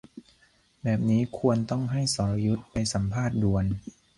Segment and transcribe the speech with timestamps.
[0.83, 3.65] แบบนี้ควรต้องให้สรยุทธไปสัมภาษณ์ด่วน